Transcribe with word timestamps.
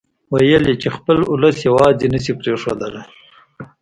ويل 0.33 0.63
يې 0.69 0.75
چې 0.81 0.87
خپل 0.97 1.17
اولس 1.31 1.57
يواځې 1.67 2.07
نه 2.13 2.19
شي 2.23 2.33
پرېښودلای. 2.39 3.05